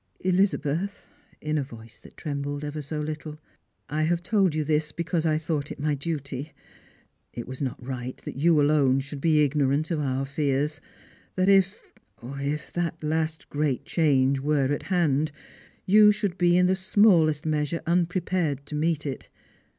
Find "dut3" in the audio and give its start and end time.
5.95-6.49